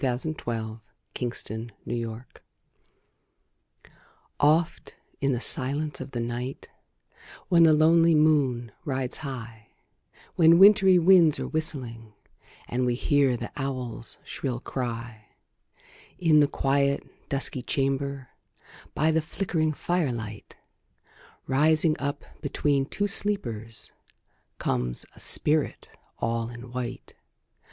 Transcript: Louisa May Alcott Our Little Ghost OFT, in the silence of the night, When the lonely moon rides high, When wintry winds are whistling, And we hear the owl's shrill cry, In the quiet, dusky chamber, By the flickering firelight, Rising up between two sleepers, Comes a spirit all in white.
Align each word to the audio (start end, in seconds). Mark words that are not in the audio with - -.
Louisa 0.03 0.27
May 0.33 0.33
Alcott 0.33 0.81
Our 1.15 1.69
Little 1.85 2.15
Ghost 3.83 3.95
OFT, 4.39 4.95
in 5.21 5.31
the 5.33 5.39
silence 5.39 6.01
of 6.01 6.09
the 6.09 6.19
night, 6.19 6.69
When 7.49 7.61
the 7.61 7.73
lonely 7.73 8.15
moon 8.15 8.71
rides 8.83 9.17
high, 9.17 9.67
When 10.35 10.57
wintry 10.57 10.97
winds 10.97 11.39
are 11.39 11.47
whistling, 11.47 12.13
And 12.67 12.87
we 12.87 12.95
hear 12.95 13.37
the 13.37 13.51
owl's 13.55 14.17
shrill 14.23 14.59
cry, 14.59 15.27
In 16.17 16.39
the 16.39 16.47
quiet, 16.47 17.03
dusky 17.29 17.61
chamber, 17.61 18.29
By 18.95 19.11
the 19.11 19.21
flickering 19.21 19.71
firelight, 19.71 20.55
Rising 21.45 21.95
up 21.99 22.25
between 22.41 22.87
two 22.87 23.05
sleepers, 23.05 23.91
Comes 24.57 25.05
a 25.15 25.19
spirit 25.19 25.89
all 26.17 26.49
in 26.49 26.71
white. 26.71 27.13